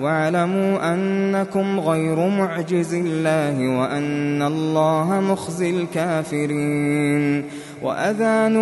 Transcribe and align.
واعلموا 0.00 0.94
أنكم 0.94 1.80
غير 1.80 2.28
معجز 2.28 2.94
الله 2.94 3.78
وأن 3.78 4.42
الله 4.42 5.20
مخزي 5.20 5.70
الكافرين 5.70 7.44
وأذان 7.82 8.54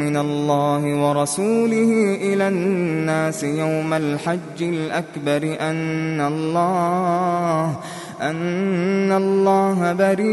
من 0.00 0.16
الله 0.16 1.08
ورسوله 1.08 2.18
إلى 2.20 2.48
الناس 2.48 3.44
يوم 3.44 3.94
الحج 3.94 4.62
الأكبر 4.62 5.56
أن 5.60 6.20
الله 6.20 7.76
أن 8.22 9.12
الله 9.12 9.92
بريء 9.92 10.28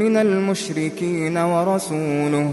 من 0.00 0.16
المشركين 0.16 1.38
ورسوله 1.38 2.52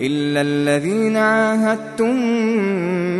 إلا 0.00 0.40
الذين 0.40 1.16
عاهدتم 1.16 2.16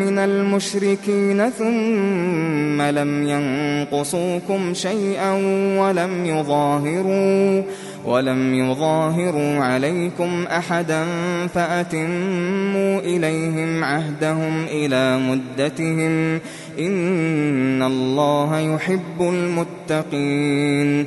من 0.00 0.18
المشركين 0.18 1.50
ثم 1.50 2.82
لم 2.82 3.28
ينقصوكم 3.28 4.74
شيئا 4.74 5.32
ولم 5.78 6.26
يظاهروا 6.26 7.62
ولم 8.06 8.54
يظاهروا 8.54 9.64
عليكم 9.64 10.44
أحدا 10.50 11.04
فأتموا 11.54 13.00
إليهم 13.00 13.84
عهدهم 13.84 14.64
إلى 14.64 15.18
مدتهم 15.18 16.40
إن 16.78 17.82
الله 17.82 18.58
يحب 18.58 19.20
المتقين 19.20 21.06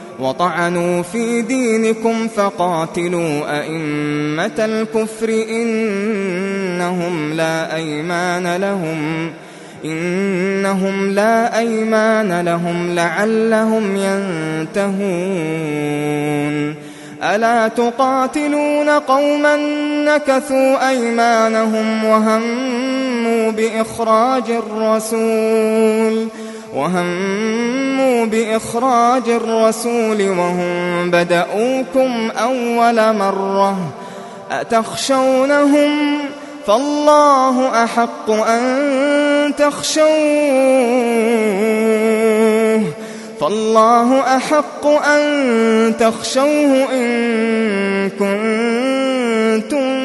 وطعنوا 0.21 1.01
في 1.01 1.41
دينكم 1.41 2.27
فقاتلوا 2.27 3.59
أئمة 3.59 4.51
الكفر 4.59 5.29
إنهم 5.49 7.33
لا 7.33 7.75
أيمان 7.75 8.55
لهم. 8.55 9.31
إنهم 9.85 11.11
لا 11.11 11.59
أيمان 11.59 12.41
لهم 12.41 12.95
لعلهم 12.95 13.95
ينتهون. 13.95 15.21
ألا 17.23 17.67
تقاتلون 17.67 18.89
قوما 18.89 19.55
نكثوا 20.05 20.89
أيمانهم 20.89 22.03
وهموا 22.05 23.51
بإخراج 23.51 24.43
الرسول؟ 24.49 26.27
وهموا 26.73 28.25
بإخراج 28.25 29.29
الرسول 29.29 30.29
وهم 30.29 31.11
بدأوكم 31.11 32.31
أول 32.31 33.15
مرة 33.15 33.77
أتخشونهم 34.51 36.19
فالله 36.67 37.83
أحق 37.83 38.29
أن 38.29 39.53
تخشوه 39.57 40.01
فالله 43.41 44.19
أحق 44.19 44.87
أن 44.87 45.97
تخشوه 45.99 46.93
إن 46.93 48.09
كنتم 48.09 50.00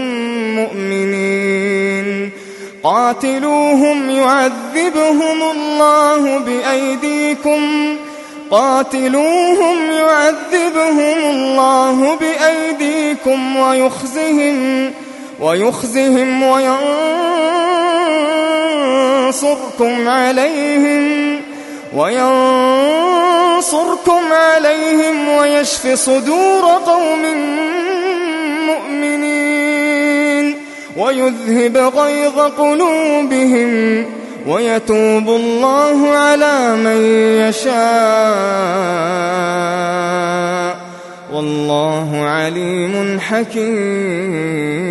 قاتلوهم 2.86 4.10
يعذبهم 4.10 5.42
الله 5.42 6.38
بأيديكم. 6.38 7.96
قاتلوهم 8.50 9.90
يعذبهم 9.90 11.18
الله 11.30 12.18
بأيديكم 12.20 13.56
ويخزهم 13.56 14.92
ويخزهم 15.40 16.42
وينصركم 19.22 20.08
عليهم 20.08 21.40
وينصركم 21.96 22.32
عليهم 24.32 25.28
ويشف 25.28 25.86
صدور 25.94 26.64
قوم 26.86 27.24
ويذهب 30.98 31.76
غيظ 31.76 32.38
قلوبهم 32.38 34.04
ويتوب 34.46 35.28
الله 35.28 36.08
على 36.08 36.76
من 36.76 37.00
يشاء. 37.48 37.76
والله 41.32 42.16
عليم 42.16 43.20
حكيم. 43.20 44.86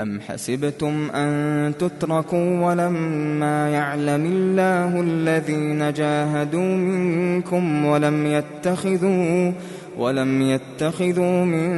أم 0.00 0.20
حسبتم 0.20 1.10
أن 1.14 1.72
تتركوا 1.78 2.60
ولما 2.60 3.70
يعلم 3.70 4.26
الله 4.26 5.00
الذين 5.00 5.92
جاهدوا 5.92 6.60
منكم 6.60 7.84
ولم 7.86 8.26
يتخذوا 8.26 9.52
ولم 9.98 10.42
يتخذوا 10.42 11.44
من 11.44 11.68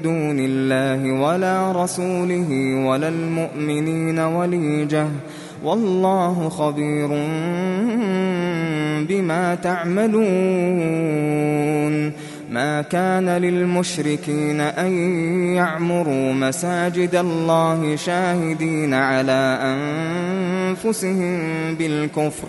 دون 0.00 0.36
الله 0.40 1.12
ولا 1.20 1.72
رسوله 1.72 2.74
ولا 2.86 3.08
المؤمنين 3.08 4.18
وليجة. 4.18 5.06
والله 5.64 6.48
خبير 6.48 7.08
بما 9.08 9.54
تعملون. 9.54 11.14
ما 12.50 12.82
كان 12.82 13.28
للمشركين 13.28 14.60
أن 14.60 14.92
يعمروا 15.54 16.32
مساجد 16.32 17.14
الله 17.14 17.96
شاهدين 17.96 18.94
على 18.94 19.58
أنفسهم 19.62 21.38
بالكفر 21.74 22.48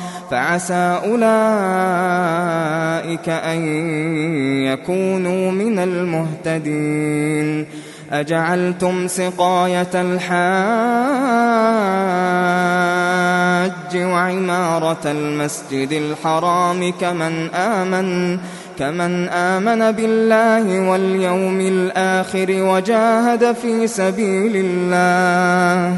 فعسى 0.31 0.99
أولئك 1.05 1.29
أن 3.29 3.59
يكونوا 4.65 5.51
من 5.51 5.79
المهتدين. 5.79 7.65
أجعلتم 8.11 9.07
سقاية 9.07 9.87
الحاج 9.95 10.31
وعمارة 13.95 15.01
المسجد 15.05 15.91
الحرام 15.91 16.91
كمن 16.91 17.49
آمن 17.55 18.37
كمن 18.79 19.29
آمن 19.29 19.91
بالله 19.91 20.89
واليوم 20.89 21.61
الآخر 21.61 22.47
وجاهد 22.49 23.51
في 23.51 23.87
سبيل 23.87 24.51
الله. 24.55 25.97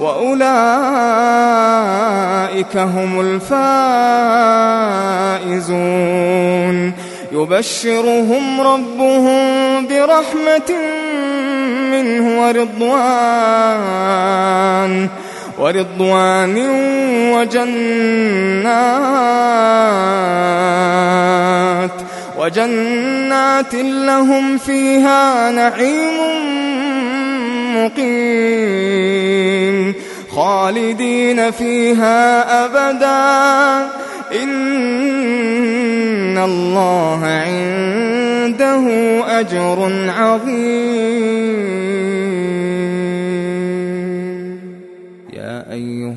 وأولئك 0.00 0.66
هم 2.76 3.20
الفائزون. 3.20 4.30
يبشرهم 7.32 8.60
ربهم 8.60 9.86
برحمة 9.86 10.70
منه 11.90 12.40
ورضوان 12.40 13.40
ورضوان 15.58 16.56
وجنات 17.34 17.90
وجنات 22.38 23.74
لهم 23.74 24.58
فيها 24.58 25.50
نعيم 25.50 26.18
مقيم. 27.74 29.60
خالدين 30.30 31.50
فيها 31.50 32.64
أبدا. 32.64 33.90
إن 34.42 36.38
الله 36.38 37.20
عنده 37.24 38.86
أجر 39.40 40.10
عظيم. 40.18 41.99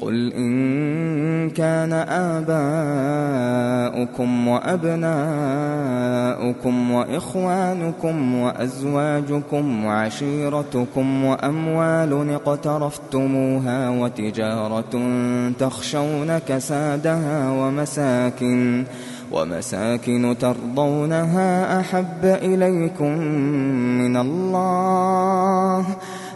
قل 0.00 0.32
إن 0.32 1.50
كان 1.50 1.92
آباؤكم 3.92 4.48
وأبناؤكم 4.48 4.90
وإخوانكم 6.90 8.34
وأزواجكم 8.34 9.84
وعشيرتكم 9.84 11.24
وأموال 11.24 12.30
اقترفتموها 12.30 13.88
وتجارة 13.88 15.10
تخشون 15.58 16.38
كسادها 16.38 17.50
ومساكن 17.50 18.84
ومساكن 19.32 20.36
ترضونها 20.40 21.80
أحب 21.80 22.24
إليكم 22.24 23.18
من 23.98 24.16
الله 24.16 25.86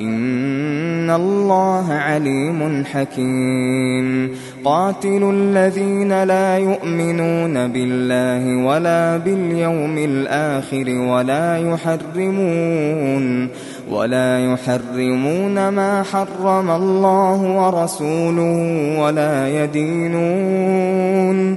إن 0.00 1.10
الله 1.10 1.92
عليم 1.92 2.84
حكيم. 2.84 4.30
قاتل 4.64 5.30
الذين 5.34 6.22
لا 6.22 6.58
يؤمنون 6.58 7.68
بالله 7.68 8.66
ولا 8.66 9.16
باليوم 9.16 9.98
الآخر 9.98 10.90
ولا 10.90 11.58
يحرمون 11.58 13.48
ولا 13.90 14.52
يحرمون 14.52 15.68
ما 15.68 16.02
حرم 16.02 16.70
الله 16.70 17.42
ورسوله 17.42 18.98
ولا 19.00 19.64
يدينون 19.64 21.56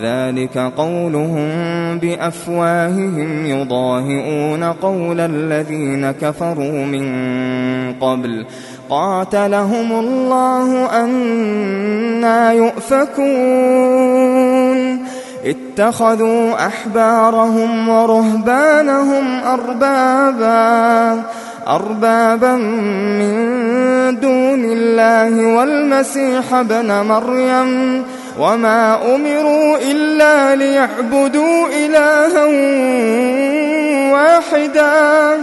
ذلك 0.00 0.58
قولهم 0.58 1.48
بأفواههم 1.98 3.46
يضاهئون 3.46 4.64
قول 4.64 5.20
الذين 5.20 6.10
كفروا 6.10 6.86
من 6.86 7.04
قبل. 8.00 8.46
قاتلهم 8.90 9.92
الله 9.92 10.86
أنا 11.04 12.52
يؤفكون. 12.52 13.22
اتخذوا 15.44 16.66
أحبارهم 16.66 17.88
ورهبانهم 17.88 19.40
أربابا. 19.44 21.22
أربابا 21.68 22.56
من 23.18 23.34
دون 24.20 24.64
الله 24.64 25.56
والمسيح 25.56 26.54
ابن 26.54 26.92
مريم. 26.92 28.02
وما 28.38 29.14
أمروا 29.14 29.78
إلا 29.78 30.56
ليعبدوا 30.56 31.68
إلها 31.68 32.44
واحدا 34.12 35.42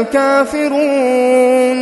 الكافرون. 0.00 1.78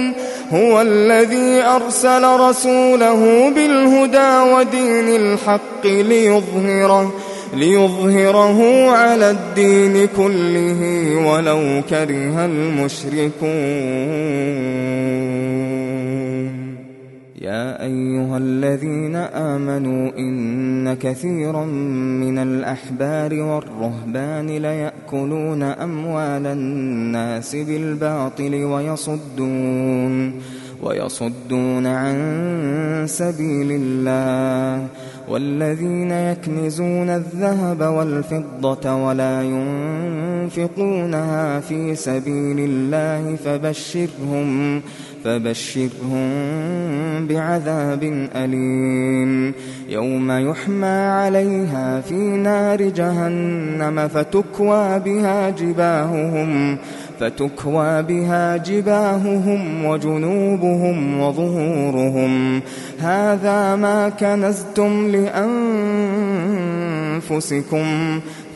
هو 0.53 0.81
الذي 0.81 1.63
أرسل 1.63 2.25
رسوله 2.25 3.51
بالهدى 3.55 4.53
ودين 4.55 5.09
الحق 5.09 5.87
ليظهره 5.87 7.13
ليظهره 7.55 8.91
على 8.91 9.31
الدين 9.31 10.09
كله 10.17 10.81
ولو 11.27 11.83
كره 11.91 12.45
المشركون. 12.45 13.51
يا 17.41 17.83
أيها 17.85 18.39
الذين 18.39 19.17
آمنوا 19.17 20.11
إن 20.19 20.95
كثيرا 20.95 21.65
من 22.21 22.39
الأحبار 22.39 23.35
والرهبان 23.35 24.47
ليأكلون 24.47 25.63
أموال 25.63 26.47
الناس 26.47 27.57
بالباطل 27.57 28.55
ويصدون 28.55 30.41
ويصدون 30.83 31.87
عن 31.87 33.05
سبيل 33.09 33.69
الله 33.71 34.87
والذين 35.29 36.11
يكنزون 36.11 37.09
الذهب 37.09 37.81
والفضة 37.81 38.95
ولا 38.95 39.43
ينفقونها 40.47 41.61
في 41.61 41.95
سبيل 41.95 42.59
الله 42.59 43.37
فبشرهم 43.37 44.81
فبشرهم 44.81 44.83
بعذاب 47.29 48.29
أليم. 48.37 49.55
يوم 49.89 50.31
يحمى 50.31 50.87
عليها 50.87 52.01
في 52.01 52.15
نار 52.15 52.83
جهنم 52.83 54.09
فتكوى 54.09 54.99
بها 54.99 55.51
جباههم 55.51 56.79
فتكوى 57.21 58.03
بها 58.03 58.57
جباههم 58.57 59.85
وجنوبهم 59.85 61.21
وظهورهم. 61.21 62.61
هذا 63.01 63.77
ما 63.77 64.09
كنزتم 64.09 65.09
لأنفسكم 65.09 66.60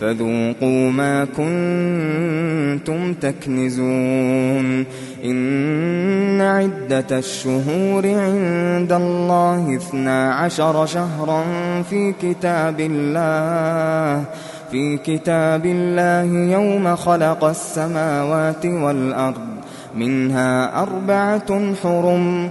فذوقوا 0.00 0.90
ما 0.90 1.24
كنتم 1.24 3.14
تكنزون. 3.14 4.84
إن 5.24 6.40
عدة 6.40 7.18
الشهور 7.18 8.06
عند 8.06 8.92
الله 8.92 9.76
اثنا 9.76 10.34
عشر 10.34 10.86
شهرا 10.86 11.44
في 11.90 12.12
كتاب 12.22 12.80
الله 12.80 14.24
في 14.70 14.96
كتاب 14.96 15.66
الله 15.66 16.52
يوم 16.52 16.96
خلق 16.96 17.44
السماوات 17.44 18.66
والأرض 18.66 19.54
منها 19.96 20.82
أربعة 20.82 21.74
حرم 21.82 22.50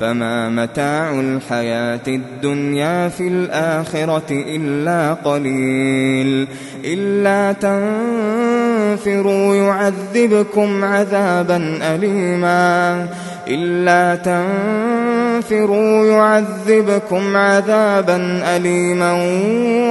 فما 0.00 0.48
متاع 0.48 1.20
الحياة 1.20 2.00
الدنيا 2.08 3.08
في 3.08 3.28
الآخرة 3.28 4.30
إلا 4.30 5.14
قليل 5.14 6.48
إلا 6.84 7.52
تنفروا 8.92 9.54
يعذبكم 9.54 10.84
عذابا 10.84 11.78
أليما 11.82 13.06
إلا 13.48 14.14
تنفروا 14.14 16.06
يعذبكم 16.06 17.36
عذابا 17.36 18.42
أليما 18.56 19.12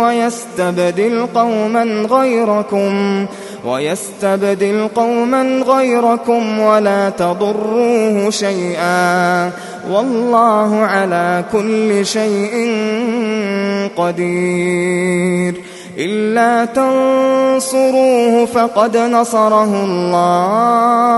ويستبدل 0.01 1.25
قوما 1.35 1.83
غيركم 2.09 3.25
ويستبدل 3.67 4.87
قوما 4.95 5.63
غيركم 5.67 6.59
ولا 6.59 7.09
تضروه 7.09 8.29
شيئا 8.29 9.51
والله 9.91 10.75
على 10.75 11.43
كل 11.51 12.05
شيء 12.05 12.75
قدير 13.97 15.61
إلا 15.97 16.65
تنصروه 16.65 18.45
فقد 18.45 18.97
نصره 18.97 19.83
الله 19.85 21.17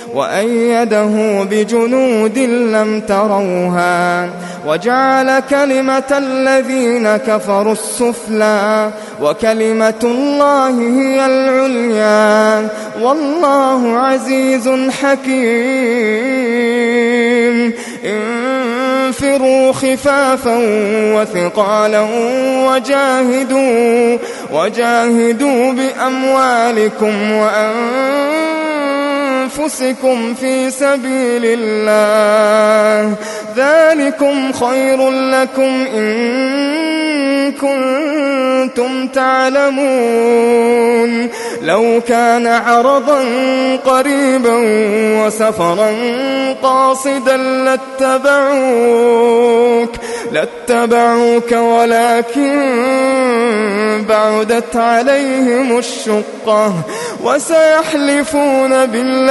وأيده 0.13 1.43
بجنود 1.43 2.37
لم 2.39 3.01
تروها 3.07 4.29
وجعل 4.67 5.39
كلمة 5.39 6.03
الذين 6.11 7.17
كفروا 7.17 7.73
السفلى 7.73 8.89
وكلمة 9.21 9.93
الله 10.03 10.69
هي 10.69 11.25
العليا 11.25 12.67
والله 13.01 13.97
عزيز 13.97 14.69
حكيم. 15.01 16.51
انفروا 18.05 19.71
خفافا 19.71 20.57
وثقالا 21.15 22.07
وجاهدوا 22.67 24.17
وجاهدوا 24.53 25.71
بأموالكم 25.73 27.31
وأنفسكم 27.31 28.80
في 30.33 30.71
سبيل 30.71 31.41
الله. 31.45 33.15
ذلكم 33.55 34.53
خير 34.53 35.09
لكم 35.09 35.85
إن 35.95 37.51
كنتم 37.51 39.07
تعلمون. 39.07 40.61
لو 41.61 42.01
كان 42.07 42.47
عرضا 42.47 43.19
قريبا 43.85 44.55
وسفرا 45.25 45.95
قاصدا 46.63 47.37
لاتبعوك 48.01 48.71
لاتبعوك 50.31 51.51
ولكن 51.51 52.61
بعدت 54.09 54.75
عليهم 54.75 55.77
الشقة. 55.77 56.73
وسيحلفون 57.23 58.85
بالله 58.85 59.30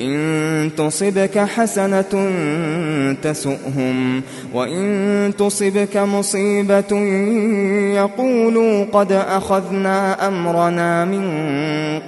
إن 0.00 0.70
تصبك 0.76 1.38
حسنة 1.38 2.30
تسؤهم 3.22 4.22
وإن 4.54 5.32
تصبك 5.38 5.96
مصيبة 5.96 6.96
يقولوا 7.94 8.84
قد 8.92 9.12
أخذنا 9.12 10.28
أمرنا 10.28 11.04
من 11.04 11.24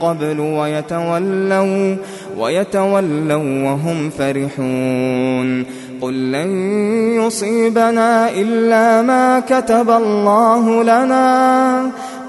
قبل 0.01 0.41
ويتولوا 0.41 1.97
ويتولوا 2.39 3.65
وهم 3.65 4.11
فرحون. 4.11 5.65
قل 6.01 6.33
لن 6.33 6.51
يصيبنا 7.21 8.31
إلا 8.31 9.03
ما 9.03 9.41
كتب 9.41 9.91
الله 9.91 10.83
لنا. 10.83 11.91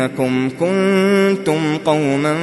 إنكم 0.00 0.50
كنتم 0.60 1.76
قوما 1.76 2.36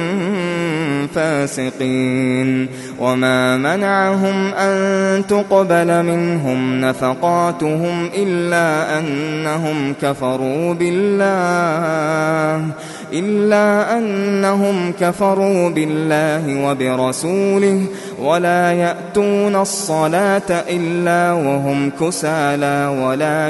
فاسقين. 1.14 2.68
وما 2.98 3.56
منعهم 3.56 4.54
أن 4.54 5.26
تقبل 5.26 6.02
منهم 6.02 6.80
نفقاتهم 6.80 8.10
إلا 8.16 8.98
أنهم 8.98 9.94
كفروا 10.02 10.74
بالله 10.74 12.64
إلا 13.12 13.98
أنهم 13.98 14.92
كفروا 15.00 15.68
بالله 15.70 16.64
وبرسوله 16.64 17.84
ولا 18.22 18.72
يأتون 18.72 19.56
الصلاة 19.56 20.50
إلا 20.50 21.32
وهم 21.32 21.90
كسالى 22.00 22.96
ولا 23.02 23.48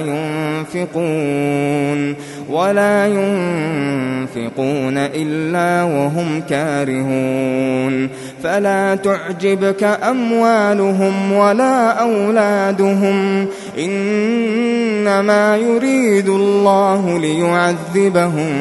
ينفقون 0.75 2.15
ولا 2.51 3.07
ينفقون 3.07 4.99
إلا 4.99 5.83
وهم 5.83 6.41
كارهون. 6.41 8.09
فلا 8.43 8.95
تعجبك 9.39 9.85
أموالهم 9.85 11.33
ولا 11.33 11.91
أولادهم 11.91 13.47
إنما 13.79 15.57
يريد 15.57 16.29
الله 16.29 17.19
ليعذبهم 17.19 18.53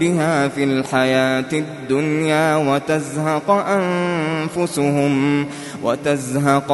بها 0.00 0.48
في 0.48 0.64
الحياة 0.64 1.44
الدنيا 1.52 2.56
وتزهق 2.56 3.50
أنفسهم 3.50 5.46
وتزهق 5.82 6.72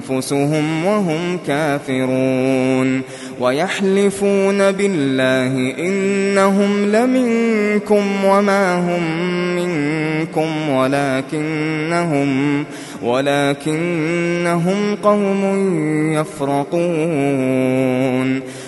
أنفسهم 0.00 0.84
وهم 0.84 1.38
كافرون 1.46 3.02
ويحلفون 3.40 4.72
بالله 4.72 5.74
إنهم 5.78 6.84
لمنكم 6.84 8.24
وما 8.24 8.74
هم 8.74 9.02
منكم 9.56 10.68
ولكنهم 10.70 12.64
ولكنهم 13.02 14.94
قوم 15.02 15.44
يفرقون. 16.12 17.38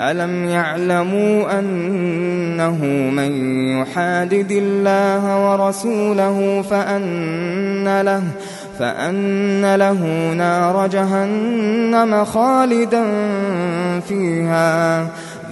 ألم 0.00 0.44
يعلموا 0.44 1.58
أنه 1.58 2.84
من 3.10 3.32
يحادد 3.80 4.50
الله 4.50 5.50
ورسوله 5.50 6.62
فأن 6.70 8.00
له 8.00 8.22
فأن 8.78 9.74
له 9.74 10.32
نار 10.32 10.86
جهنم 10.86 12.24
خالدا 12.24 13.04
فيها. 14.08 15.02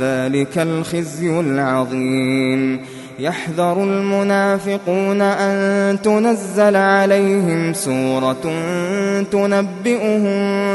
ذلك 0.01 0.59
الخزي 0.59 1.41
العظيم. 1.41 2.81
يحذر 3.19 3.83
المنافقون 3.83 5.21
أن 5.21 6.03
تنزل 6.03 6.77
عليهم 6.77 7.73
سورة 7.73 8.53
تنبئهم 9.33 10.33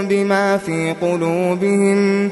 بما 0.07 0.57
في 0.57 0.95
قلوبهم. 1.01 2.31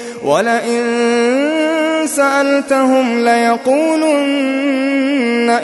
ولئن 0.25 0.83
سألتهم 2.05 3.23
ليقولن 3.25 4.41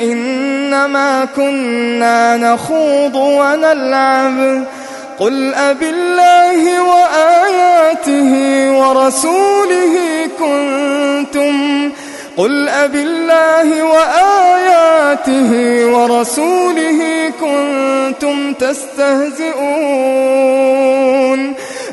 إنما 0.02 1.26
كنا 1.36 2.38
نخوض 2.38 3.16
ونلعب. 3.16 4.64
قل 5.20 5.54
أب 5.54 5.84
الله 5.84 6.82
وآياته 6.82 8.32
ورسوله 8.72 9.96
كنتم 10.40 11.92
قل 12.38 12.70
أب 12.70 12.96
الله 12.96 13.84
وآياته 13.84 15.52
ورسوله 15.86 17.32
كنتم 17.42 18.54
تستهزئون. 18.54 19.58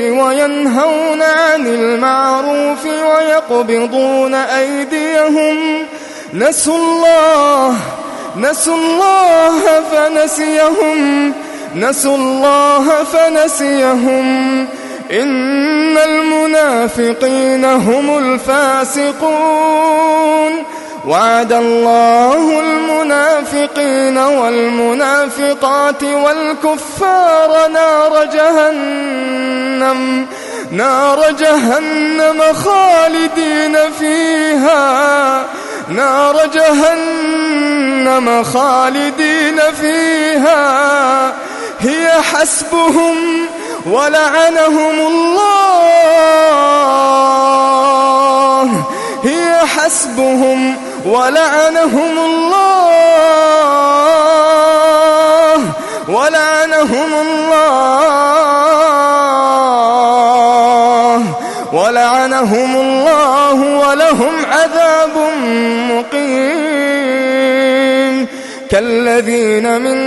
وينهون 0.00 1.22
عن 1.22 1.66
المعروف 1.66 2.86
ويقبضون 2.86 4.34
أيديهم. 4.34 5.86
نسوا 6.34 6.76
الله 6.76 7.76
نسوا 8.36 8.76
الله 8.76 9.82
فنسيهم. 9.92 11.32
نسوا 11.74 12.16
الله 12.16 13.04
فنسيهم. 13.04 14.68
إن 15.10 15.98
المنافقين 15.98 17.64
هم 17.64 18.18
الفاسقون. 18.18 19.94
وعد 21.08 21.52
الله 21.52 22.60
المنافقين 22.60 24.18
والمنافقات 24.18 26.02
والكفار 26.02 27.68
نار 27.72 28.24
جهنم. 28.24 30.26
نار 30.70 31.30
جهنم 31.30 32.42
خالدين 32.54 33.76
فيها. 33.98 35.44
نار 35.88 36.36
جهنم 36.54 38.42
خالدين 38.42 39.60
فيها. 39.80 41.32
هي 41.84 42.22
حسبهم 42.22 43.46
ولعنهم 43.86 45.06
الله. 45.06 45.44
هي 49.24 49.58
حسبهم 49.66 50.76
ولعنهم 51.06 52.18
الله. 52.18 52.74
ولعنهم 56.08 57.12
الله. 57.22 58.04
ولعنهم 61.72 62.76
الله 62.76 63.54
ولهم 63.88 64.44
عذاب 64.52 65.16
مقيم. 65.90 66.73
كالذين 68.70 69.80
من 69.80 69.98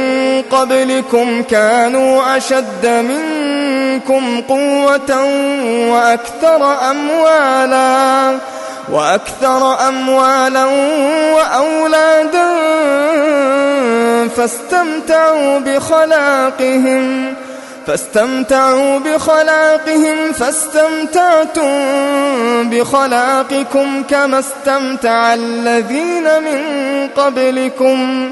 قبلكم 0.42 1.44
كانوا 1.44 2.38
أشد 2.38 2.86
منكم 2.86 4.42
قوة 4.42 5.26
وأكثر 5.92 6.92
أموالا 6.92 8.38
وأكثر 8.92 9.88
أموالا 9.88 10.66
وأولادا 11.34 12.48
فاستمتعوا 14.36 15.60
بخلاقهم 15.60 17.34
فاستمتعوا 17.88 19.00
بخلاقهم 19.00 20.32
فاستمتعتم 20.34 21.70
بخلاقكم 22.70 24.04
كما 24.10 24.40
استمتع 24.40 25.34
الذين 25.34 26.24
من 26.24 26.62
قبلكم 27.16 28.32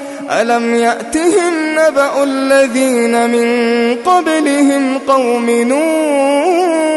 ألم 0.29 0.75
يأتهم 0.75 1.53
نبأ 1.75 2.23
الذين 2.23 3.29
من 3.29 3.95
قبلهم 3.95 4.99
قوم 5.07 5.49
نوح 5.49 6.91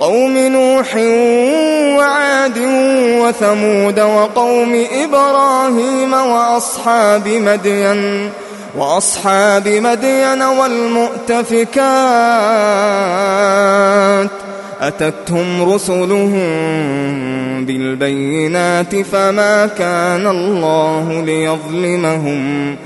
قوم 0.00 0.38
نوح 0.38 0.96
وعاد 1.98 2.58
وثمود 3.22 4.00
وقوم 4.00 4.86
إبراهيم 4.92 6.12
وأصحاب 6.12 7.28
مدين 7.28 8.30
وأصحاب 8.76 9.68
مدين 9.68 10.42
والمؤتفكات 10.42 11.72
أتتهم 14.82 15.72
رسلهم 15.72 16.38
بالبينات 17.64 18.96
فما 18.96 19.66
كان 19.66 20.26
الله 20.26 21.22
ليظلمهم 21.22 22.76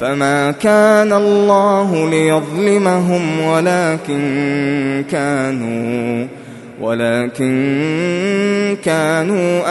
فما 0.00 0.50
كان 0.50 1.12
الله 1.12 2.10
ليظلمهم 2.10 3.40
ولكن 3.40 5.04
كانوا 5.10 6.26
ولكن 6.80 7.56
كانوا 8.84 9.62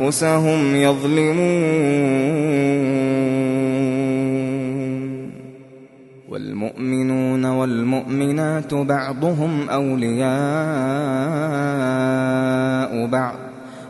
أنفسهم 0.00 0.76
يظلمون 0.76 2.12
والمؤمنون 6.32 7.44
والمؤمنات 7.44 8.74
بعضهم 8.74 9.70
أولياء 9.70 10.26
بعض 13.06 13.34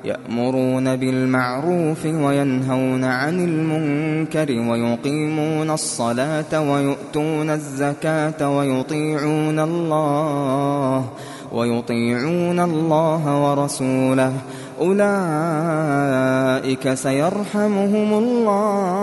يأمرون 0.04 0.96
بالمعروف 0.96 2.06
وينهون 2.06 3.04
عن 3.04 3.44
المنكر 3.44 4.52
ويقيمون 4.70 5.70
الصلاة 5.70 6.70
ويؤتون 6.72 7.50
الزكاة 7.50 8.56
ويطيعون 8.56 9.58
الله 9.58 11.04
ويطيعون 11.52 12.60
الله 12.60 13.50
ورسوله 13.50 14.32
أولئك 14.80 15.84
سيرحمهم 16.94 18.12
الله 18.12 19.02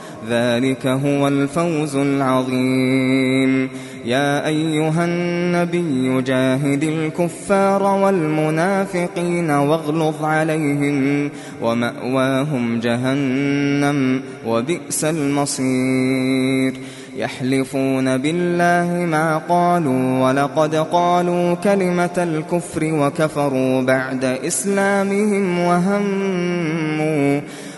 ذلك 0.31 0.87
هو 0.87 1.27
الفوز 1.27 1.95
العظيم. 1.95 3.69
يا 4.05 4.47
أيها 4.47 5.05
النبي 5.05 6.21
جاهد 6.21 6.83
الكفار 6.83 7.83
والمنافقين 7.83 9.49
واغلظ 9.49 10.23
عليهم 10.23 11.29
ومأواهم 11.61 12.79
جهنم 12.79 14.21
وبئس 14.47 15.05
المصير. 15.05 16.73
يحلفون 17.17 18.17
بالله 18.17 19.05
ما 19.05 19.37
قالوا 19.37 20.27
ولقد 20.27 20.75
قالوا 20.75 21.53
كلمة 21.53 22.17
الكفر 22.17 22.83
وكفروا 22.83 23.81
بعد 23.81 24.23
إسلامهم 24.23 25.59
وهموا 25.59 27.41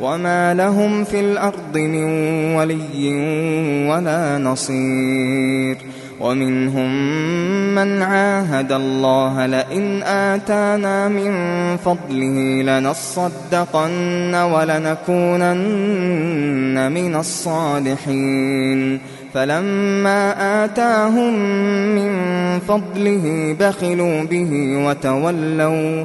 وما 0.00 0.54
لهم 0.54 1.04
في 1.04 1.20
الأرض 1.20 1.78
من 1.78 2.04
ولي 2.54 3.08
ولا 3.88 4.38
نصير 4.38 5.76
ومنهم 6.20 6.94
من 7.74 8.02
عاهد 8.02 8.72
الله 8.72 9.46
لئن 9.46 10.02
آتانا 10.02 11.08
من 11.08 11.32
فضله 11.76 12.62
لنصدقن 12.62 14.34
ولنكونن 14.34 15.72
من 16.92 17.16
الصالحين 17.16 19.00
فلما 19.34 20.64
آتاهم 20.64 21.34
من 21.94 22.10
فضله 22.58 23.56
بخلوا 23.60 24.22
به 24.22 24.76
وتولوا 24.86 26.04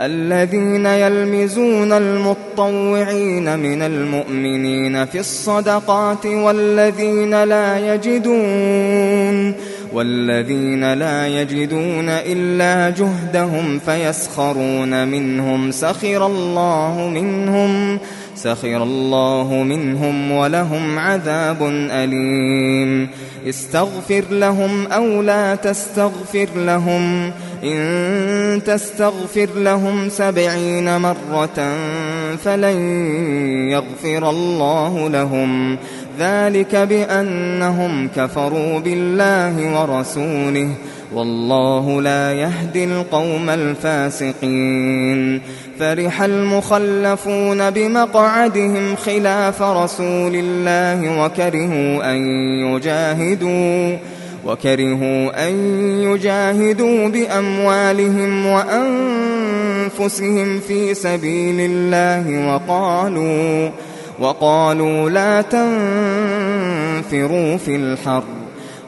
الذين 0.00 0.86
يلمزون 0.86 1.92
المطوعين 1.92 3.58
من 3.58 3.82
المؤمنين 3.82 5.04
في 5.04 5.20
الصدقات 5.20 6.26
والذين 6.26 7.44
لا 7.44 7.94
يجدون 7.94 9.54
والذين 9.92 10.92
لا 10.92 11.26
يجدون 11.26 12.08
إلا 12.08 12.90
جهدهم 12.90 13.78
فيسخرون 13.78 15.08
منهم 15.08 15.70
سخر 15.70 16.26
الله 16.26 17.10
منهم 17.14 17.98
سخر 18.36 18.82
الله 18.82 19.64
منهم 19.66 20.32
ولهم 20.32 20.98
عذاب 20.98 21.62
أليم. 21.90 23.08
استغفر 23.48 24.24
لهم 24.30 24.86
أو 24.86 25.22
لا 25.22 25.54
تستغفر 25.54 26.48
لهم. 26.56 27.30
إن 27.64 28.62
تستغفر 28.66 29.48
لهم 29.56 30.08
سبعين 30.08 30.96
مرة 30.96 31.76
فلن 32.44 32.78
يغفر 33.70 34.30
الله 34.30 35.08
لهم. 35.08 35.76
ذلك 36.18 36.76
بأنهم 36.76 38.08
كفروا 38.16 38.78
بالله 38.78 39.80
ورسوله. 39.80 40.70
والله 41.16 42.02
لا 42.02 42.32
يهدي 42.32 42.84
القوم 42.84 43.50
الفاسقين. 43.50 45.40
فرح 45.78 46.22
المخلفون 46.22 47.70
بمقعدهم 47.70 48.96
خلاف 48.96 49.62
رسول 49.62 50.32
الله 50.34 51.24
وكرهوا 51.24 52.12
أن 52.12 52.16
يجاهدوا 52.66 53.96
وكرهوا 54.46 55.48
أن 55.48 55.54
يجاهدوا 56.02 57.08
بأموالهم 57.08 58.46
وأنفسهم 59.96 60.60
في 60.60 60.94
سبيل 60.94 61.56
الله 61.60 62.54
وقالوا 62.54 63.70
وقالوا 64.20 65.10
لا 65.10 65.42
تنفروا 67.02 67.56
في 67.56 67.76
الحر 67.76 68.45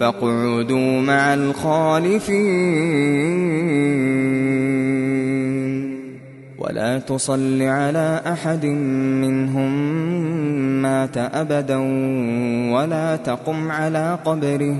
فاقعدوا 0.00 1.00
مع 1.00 1.34
الخالفين. 1.34 2.40
ولا 6.58 6.98
تصل 6.98 7.62
على 7.62 8.20
أحد 8.26 8.66
منهم 8.66 9.72
مات 10.82 11.16
أبدا 11.16 11.76
ولا 12.72 13.16
تقم 13.16 13.70
على 13.70 14.18
قبره. 14.24 14.76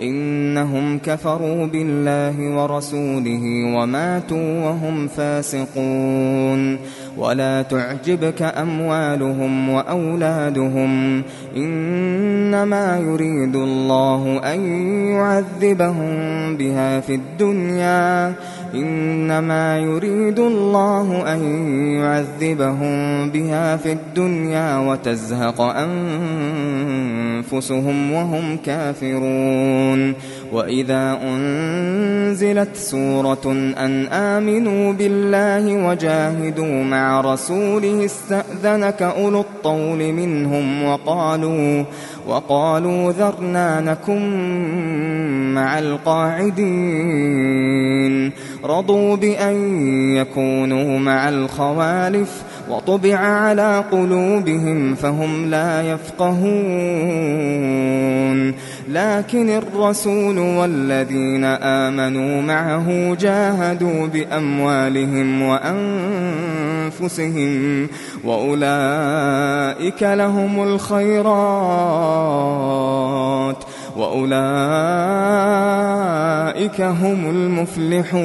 إنهم 0.00 0.98
كفروا 0.98 1.66
بالله 1.66 2.56
ورسوله 2.56 3.74
وماتوا 3.76 4.64
وهم 4.64 5.08
فاسقون. 5.08 6.78
ولا 7.18 7.62
تعجبك 7.62 8.42
أموالهم 8.42 9.68
وأولادهم 9.68 11.22
إنما 11.56 12.98
يريد 12.98 13.56
الله 13.56 14.40
أن 14.54 14.60
يعذبهم 15.10 16.16
بها 16.56 17.00
في 17.00 17.14
الدنيا 17.14 18.34
إنما 18.74 19.78
يريد 19.78 20.38
الله 20.38 21.34
أن 21.34 21.42
يعذبهم 21.94 23.30
بها 23.30 23.76
في 23.76 23.92
الدنيا 23.92 24.78
وتزهق 24.78 25.60
أنفسهم 27.50 28.12
وهم 28.12 28.56
كافرون 28.56 30.14
وإذا 30.54 31.18
أنزلت 31.22 32.76
سورة 32.76 33.52
أن 33.78 34.06
آمنوا 34.06 34.92
بالله 34.92 35.86
وجاهدوا 35.88 36.84
مع 36.84 37.20
رسوله 37.20 38.04
استأذنك 38.04 39.02
أولو 39.02 39.40
الطول 39.40 40.12
منهم 40.12 40.84
وقالوا 40.84 41.84
وقالوا 42.26 43.12
ذرنا 43.12 43.80
نكن 43.80 44.24
مع 45.54 45.78
القاعدين 45.78 47.24
رضوا 48.64 49.16
بأن 49.16 49.86
يكونوا 50.16 50.98
مع 50.98 51.28
الخوالف 51.28 52.42
وطبع 52.70 53.16
على 53.16 53.84
قلوبهم 53.92 54.94
فهم 54.94 55.50
لا 55.50 55.82
يفقهون. 55.92 57.44
لكن 58.88 59.50
الرسول 59.50 60.38
والذين 60.38 61.44
آمنوا 61.44 62.42
معه 62.42 63.16
جاهدوا 63.20 64.06
بأموالهم 64.06 65.42
وأنفسهم 66.92 67.88
وأولئك 68.24 70.02
لهم 70.02 70.62
الخيرات 70.62 71.24
وأولئك 73.96 74.40
هم 76.80 77.30
المفلحون. 77.30 78.24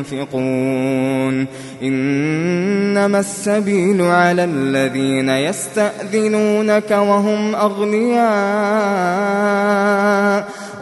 ينفقون. 0.00 1.46
إنما 1.82 3.20
السبيل 3.20 4.02
على 4.02 4.44
الذين 4.44 5.28
يستأذنونك 5.28 6.90
وهم 6.90 7.54
أغنياء. 7.54 8.30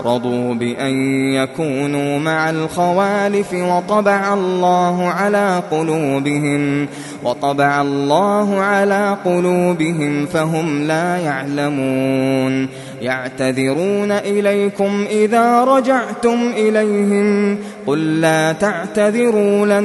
رضوا 0.04 0.54
بأن 0.54 0.94
يكونوا 1.34 2.18
مع 2.18 2.50
الخوالف 2.50 3.54
وطبع 3.54 4.34
الله 4.34 5.08
على 5.08 5.62
قلوبهم 5.70 6.88
وطبع 7.24 7.80
الله 7.80 8.60
على 8.60 9.16
قلوبهم 9.24 10.26
فهم 10.26 10.82
لا 10.82 11.16
يعلمون. 11.16 12.68
يعتذرون 13.02 14.12
إليكم 14.12 15.04
إذا 15.10 15.64
رجعتم 15.64 16.52
إليهم 16.56 17.58
قل 17.86 18.20
لا 18.20 18.52
تعتذروا 18.52 19.66
لن 19.66 19.84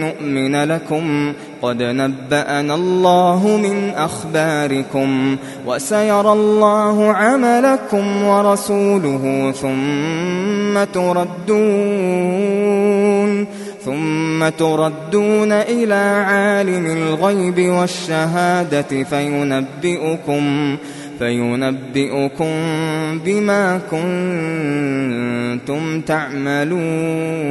نؤمن 0.00 0.64
لكم. 0.64 1.32
قد 1.62 1.82
نبأنا 1.82 2.74
الله 2.74 3.60
من 3.62 3.90
أخباركم 3.90 5.36
وسيرى 5.66 6.32
الله 6.32 7.12
عملكم 7.12 8.24
ورسوله 8.24 9.52
ثم 9.60 10.84
تردون 10.84 12.60
ثم 13.84 14.48
تردون 14.48 15.52
إلى 15.52 16.24
عالم 16.26 16.86
الغيب 16.86 17.70
والشهادة 17.70 19.02
فينبئكم 19.02 20.76
فينبئكم 21.18 22.50
بما 23.24 23.80
كنتم 23.90 26.00
تعملون 26.00 27.50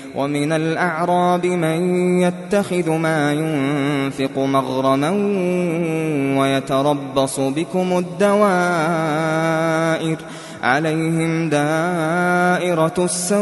ومن 0.15 0.51
الأعراب 0.51 1.45
من 1.45 2.19
يتخذ 2.21 2.89
ما 2.89 3.33
ينفق 3.33 4.37
مغرما 4.37 5.09
ويتربص 6.39 7.39
بكم 7.39 7.97
الدوائر 7.97 9.37
عليهم 10.63 11.49
دائرة 11.49 12.93
السوء 12.97 13.41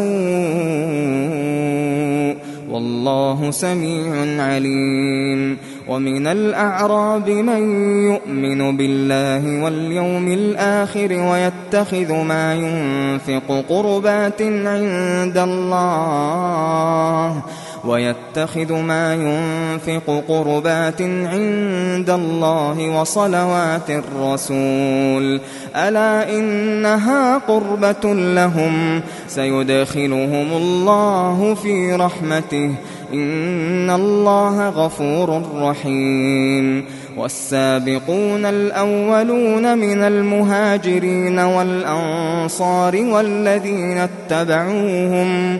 والله 2.71 3.51
سميع 3.51 4.43
عليم. 4.43 5.57
ومن 5.87 6.27
الأعراب 6.27 7.29
من 7.29 7.91
يؤمن 8.13 8.77
بالله 8.77 9.63
واليوم 9.63 10.27
الآخر 10.27 11.13
ويتخذ 11.13 12.13
ما 12.13 12.55
ينفق 12.55 13.63
قربات 13.69 14.41
عند 14.41 15.37
الله. 15.37 17.41
ويتخذ 17.85 18.73
ما 18.73 19.13
ينفق 19.13 20.23
قربات 20.27 21.01
عند 21.01 22.09
الله 22.09 22.99
وصلوات 23.01 23.89
الرسول. 23.89 25.41
ألا 25.75 26.37
إنها 26.37 27.37
قربة 27.37 28.13
لهم؟ 28.13 29.01
سيدخلهم 29.27 30.51
الله 30.57 31.57
في 31.63 31.93
رحمته. 31.93 32.71
إن 33.13 33.89
الله 33.89 34.69
غفور 34.69 35.41
رحيم. 35.55 36.85
والسابقون 37.17 38.45
الأولون 38.45 39.77
من 39.77 40.03
المهاجرين 40.03 41.39
والأنصار 41.39 42.95
والذين 42.95 43.97
اتبعوهم 43.97 45.59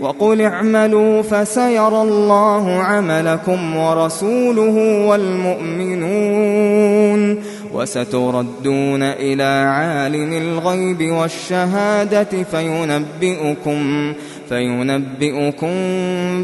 وقل 0.00 0.40
اعملوا 0.40 1.22
فسيرى 1.22 2.02
الله 2.02 2.82
عملكم 2.82 3.76
ورسوله 3.76 5.06
والمؤمنون 5.06 6.50
وستردون 7.74 9.02
إلى 9.02 9.66
عالم 9.68 10.32
الغيب 10.32 11.12
والشهادة 11.12 12.42
فينبئكم 12.42 14.12
فينبئكم 14.48 15.74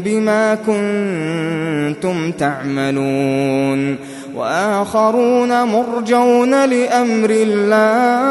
بما 0.01 0.55
كنتم 0.55 2.31
تعملون 2.31 3.97
وآخرون 4.35 5.63
مرجون 5.63 6.65
لأمر 6.65 7.29
الله 7.29 8.27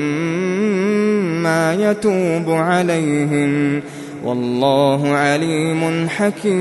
يتوب 1.74 2.49
عليهم. 2.49 3.82
والله 4.24 5.15
عليم 5.15 6.09
حكيم. 6.09 6.57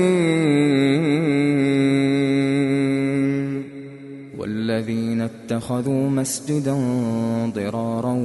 والذين 4.47 5.21
اتخذوا 5.21 6.09
مسجدا 6.09 6.75
ضرارا 7.55 8.15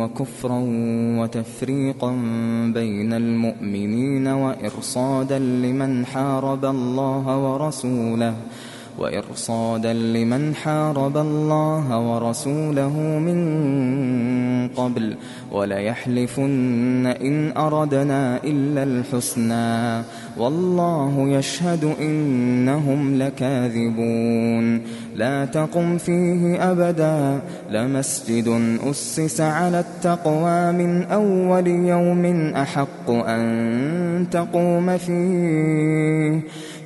وكفرا 0.00 0.60
وتفريقا 1.18 2.10
بين 2.74 3.12
المؤمنين 3.12 4.26
وإرصادا 4.28 5.38
لمن 5.38 6.06
حارب 6.06 6.64
الله 6.64 7.24
ورسوله 7.44 8.34
وإرصادا 8.98 9.92
لمن 9.92 10.54
حارب 10.54 11.16
الله 11.16 11.98
ورسوله 11.98 12.98
من 12.98 14.68
قبل 14.68 15.16
وليحلفن 15.52 17.06
إن 17.06 17.52
أردنا 17.56 18.44
إلا 18.44 18.82
الحسنى 18.82 20.02
والله 20.38 21.28
يشهد 21.28 21.94
إنهم 22.00 23.18
لكاذبون 23.18 24.80
لا 25.14 25.44
تقم 25.44 25.98
فيه 25.98 26.70
أبدا 26.70 27.40
لمسجد 27.70 28.76
أسس 28.90 29.40
على 29.40 29.80
التقوى 29.80 30.72
من 30.72 31.02
أول 31.02 31.66
يوم 31.66 32.24
أحق 32.54 33.10
أن 33.10 34.26
تقوم 34.30 34.98
فيه 34.98 36.40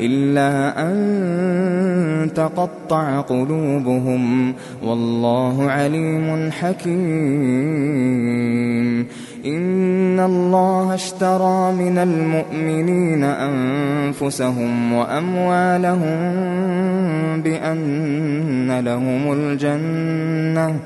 إلا 0.00 0.82
أن 0.82 2.30
تقطع 2.34 3.20
قلوبهم 3.20 4.54
والله 4.82 5.70
عليم 5.70 6.50
حكيم. 6.50 7.98
إن 9.46 10.20
الله 10.20 10.94
اشترى 10.94 11.72
من 11.72 11.98
المؤمنين 11.98 13.24
أنفسهم 13.24 14.92
وأموالهم 14.92 16.18
بأن 17.42 18.80
لهم 18.80 19.32
الجنة 19.32 20.76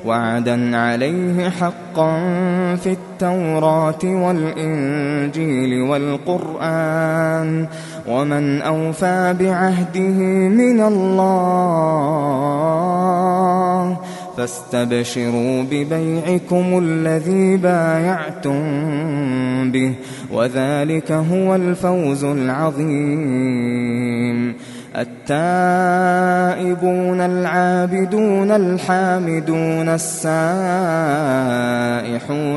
وعدا 0.07 0.77
عليه 0.77 1.49
حقا 1.49 2.17
في 2.77 2.93
التوراة 2.93 4.05
والإنجيل 4.05 5.83
والقرآن. 5.83 7.67
ومن 8.09 8.62
أوفى 8.62 9.35
بعهده 9.41 10.19
من 10.49 10.81
الله 10.81 11.27
فاستبشروا 14.37 15.62
ببيعكم 15.62 16.78
الذي 16.82 17.57
بايعتم 17.57 18.62
به 19.72 19.95
وذلك 20.32 21.12
هو 21.12 21.55
الفوز 21.55 22.24
العظيم. 22.24 23.76
التائبون 24.97 27.20
العابدون 27.20 28.51
الحامدون 28.51 29.89
السائحون 29.89 30.24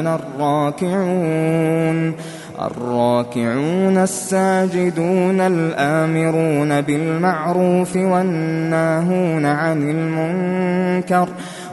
الراكعون 0.08 2.14
الراكعون 2.62 3.98
الساجدون 3.98 5.42
الآمرون 5.42 6.82
بالمعروف 6.82 7.96
والناهون 7.96 9.46
عن 9.46 9.90
المنكر 9.90 11.30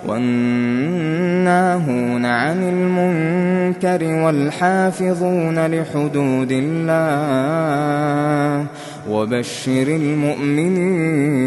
والناهون 0.07 1.86
عن 2.24 2.62
المنكر 2.62 4.04
والحافظون 4.04 5.66
لحدود 5.66 6.52
الله 6.52 7.57
وبشر 9.11 9.88
المؤمنين 9.88 11.46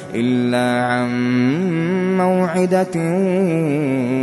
إلا 0.15 0.85
عن 0.85 1.09
موعدة 2.17 2.95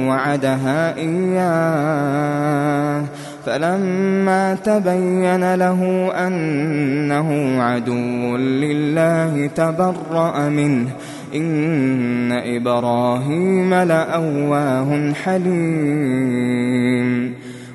وعدها 0.08 0.96
إياه. 0.96 3.04
فلما 3.46 4.54
تبين 4.54 5.54
له 5.54 6.12
أنه 6.26 7.62
عدو 7.62 8.36
لله 8.36 9.46
تبرأ 9.46 10.48
منه. 10.48 10.88
إن 11.34 12.32
إبراهيم 12.32 13.74
لأواه 13.74 15.12
حليم. 15.12 17.34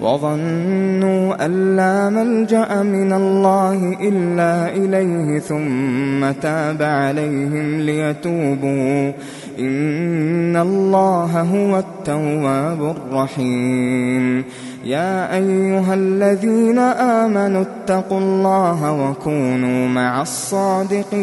وظنوا 0.00 1.46
أن 1.46 1.76
لا 1.76 2.10
ملجأ 2.10 2.82
من 2.82 3.12
الله 3.12 3.96
إلا 4.00 4.76
إليه 4.76 5.38
ثم 5.38 6.30
تاب 6.40 6.82
عليهم 6.82 7.80
ليتوبوا. 7.80 9.12
إن 9.58 10.56
الله 10.56 11.40
هو 11.40 11.78
التواب 11.78 12.96
الرحيم. 12.96 14.44
يا 14.84 15.36
أيها 15.36 15.94
الذين 15.94 16.78
آمنوا 16.78 17.62
اتقوا 17.62 18.18
الله 18.18 18.92
وكونوا 18.92 19.88
مع 19.88 20.22
الصادقين. 20.22 21.22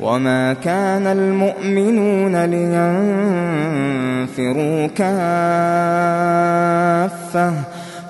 وما 0.00 0.52
كان 0.52 1.06
المؤمنون 1.06 2.44
لينفروا 4.26 4.86
كافة 4.86 5.06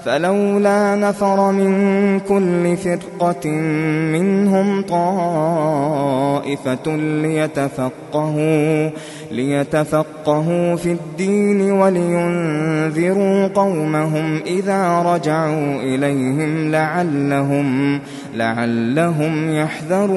فلولا 0.06 0.94
نفر 0.94 1.52
من 1.52 2.20
كل 2.20 2.76
فرقة 2.76 3.50
منهم 4.12 4.82
طائفة 4.82 6.46
ليتفقهوا 6.96 8.90
ليتفقهوا 9.30 10.76
في 10.76 10.92
الدين 10.92 11.72
ولينذروا 11.72 13.46
قومهم 13.46 14.40
إذا 14.46 15.02
رجعوا 15.02 15.82
إليهم 15.82 16.70
لعلهم 16.70 18.00
لعلهم 18.34 19.56
يحذرون. 19.56 20.16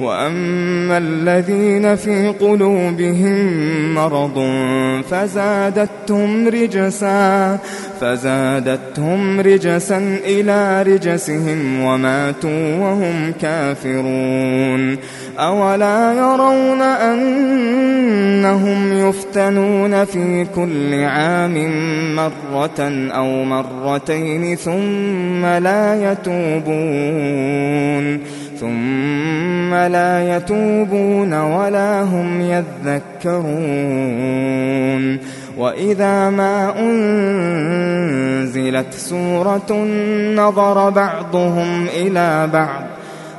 وأما 0.00 0.98
الذين 0.98 1.96
في 1.96 2.28
قلوبهم 2.28 3.36
مرض 3.94 4.50
فزادتهم 5.10 6.48
رجسا 6.48 7.58
فزادتهم 8.00 9.40
رجسا 9.40 10.18
إلى 10.24 10.82
رجسهم 10.82 11.82
وماتوا 11.84 12.76
وهم 12.78 13.32
كافرون. 13.40 14.98
أولا 15.38 16.12
يرون 16.12 16.82
أنهم 16.82 17.88
يفتنون 19.08 20.04
في 20.04 20.46
كل 20.54 20.94
عام 21.04 21.54
مرة 22.16 22.80
أو 23.14 23.44
مرتين 23.44 24.56
ثم 24.56 25.46
لا 25.46 26.12
يتوبون. 26.12 27.54
ثم 28.64 29.74
لا 29.74 30.36
يتوبون 30.36 31.34
ولا 31.34 32.02
هم 32.02 32.40
يذكرون. 32.40 33.44
وإذا 35.58 36.30
ما 36.30 36.78
أنزلت 36.78 38.14
سورة 38.94 39.72
نظر 40.34 40.90
بعضهم 40.90 41.86
إلى 41.96 42.48
بعض. 42.52 42.82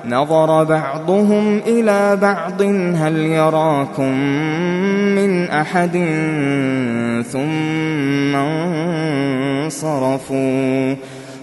نظر 0.06 0.64
بعضهم 0.64 1.62
إلى 1.68 2.18
بعض 2.22 2.62
هل 2.96 3.18
يراكم 3.18 4.12
من 5.16 5.50
أحد 5.50 5.92
ثم 7.32 8.36
انصرفوا. 9.66 10.96